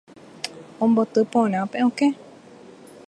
[0.83, 2.09] Omboty porã pe okẽ